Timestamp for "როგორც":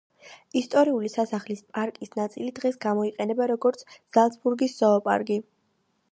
3.51-3.83